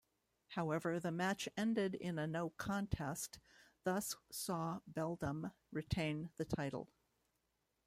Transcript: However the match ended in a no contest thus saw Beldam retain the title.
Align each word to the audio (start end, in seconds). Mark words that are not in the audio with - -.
However 0.47 0.99
the 0.99 1.11
match 1.11 1.47
ended 1.55 1.93
in 1.93 2.17
a 2.17 2.25
no 2.25 2.49
contest 2.49 3.37
thus 3.83 4.15
saw 4.31 4.79
Beldam 4.91 5.51
retain 5.71 6.31
the 6.37 6.45
title. 6.45 6.89